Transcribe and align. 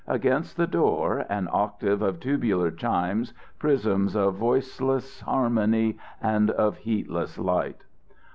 Against 0.07 0.57
the 0.57 0.65
door, 0.65 1.27
an 1.29 1.47
octave 1.51 2.01
of 2.01 2.19
tubular 2.19 2.71
chimes, 2.71 3.35
prisms 3.59 4.15
of 4.15 4.33
voiceless 4.33 5.19
harmony 5.21 5.99
and 6.19 6.49
of 6.49 6.77
heatless 6.77 7.37
light. 7.37 7.83